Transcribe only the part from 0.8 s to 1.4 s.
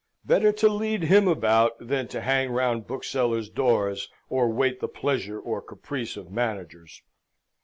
him